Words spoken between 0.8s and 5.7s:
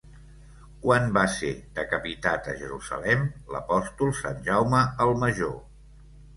Quan va ser decapitat a Jerusalem l'apòstol Sant Jaume el Major?